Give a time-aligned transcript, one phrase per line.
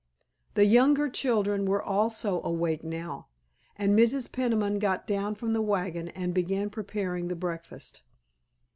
[0.55, 3.27] The younger children were also awake now,
[3.75, 4.31] and Mrs.
[4.31, 8.01] Peniman got down from the wagon and began preparing the breakfast.